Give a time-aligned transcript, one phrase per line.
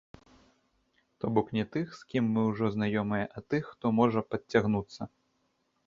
[1.19, 5.01] То бок не тых, з кім мы ўжо знаёмыя, а тых, хто можа падцягнуцца.